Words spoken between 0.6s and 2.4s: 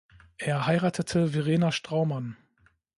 heiratete Verena Straumann.